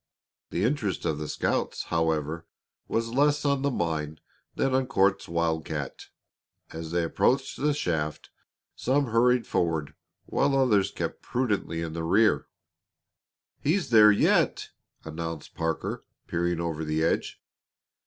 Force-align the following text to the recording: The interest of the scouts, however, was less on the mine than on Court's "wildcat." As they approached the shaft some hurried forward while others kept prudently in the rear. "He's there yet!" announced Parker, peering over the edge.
The 0.49 0.63
interest 0.63 1.05
of 1.05 1.19
the 1.19 1.27
scouts, 1.27 1.83
however, 1.93 2.47
was 2.87 3.09
less 3.13 3.45
on 3.45 3.61
the 3.61 3.69
mine 3.69 4.19
than 4.55 4.73
on 4.73 4.87
Court's 4.87 5.27
"wildcat." 5.27 6.07
As 6.71 6.89
they 6.89 7.03
approached 7.03 7.57
the 7.61 7.71
shaft 7.71 8.31
some 8.75 9.11
hurried 9.11 9.45
forward 9.45 9.93
while 10.25 10.55
others 10.57 10.89
kept 10.89 11.21
prudently 11.21 11.83
in 11.83 11.93
the 11.93 12.01
rear. 12.03 12.47
"He's 13.59 13.91
there 13.91 14.11
yet!" 14.11 14.69
announced 15.05 15.53
Parker, 15.53 16.03
peering 16.25 16.59
over 16.59 16.83
the 16.83 17.03
edge. 17.03 17.39